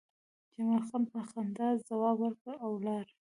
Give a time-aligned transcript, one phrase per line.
[0.53, 3.05] جمال خان په خندا ځواب ورکړ او لاړ